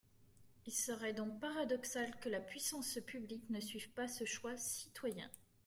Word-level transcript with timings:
Il 0.65 0.73
serait 0.73 1.13
donc 1.13 1.39
paradoxal 1.39 2.15
que 2.21 2.27
la 2.29 2.39
puissance 2.39 2.97
publique 3.05 3.47
ne 3.51 3.59
suive 3.59 3.91
pas 3.91 4.07
ce 4.07 4.25
choix 4.25 4.57
citoyen. 4.57 5.29